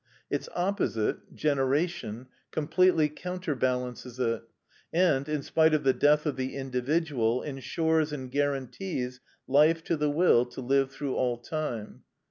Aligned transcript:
Its 0.31 0.49
opposite, 0.55 1.31
generation, 1.35 2.25
completely 2.49 3.07
counterbalances 3.07 4.19
it; 4.19 4.41
and, 4.91 5.29
in 5.29 5.43
spite 5.43 5.75
of 5.75 5.83
the 5.83 5.93
death 5.93 6.25
of 6.25 6.37
the 6.37 6.55
individual, 6.55 7.43
ensures 7.43 8.11
and 8.11 8.31
guarantees 8.31 9.19
life 9.47 9.83
to 9.83 9.95
the 9.95 10.09
will 10.09 10.43
to 10.43 10.59
live 10.59 10.89
through 10.91 11.13
all 11.13 11.37
time. 11.37 12.01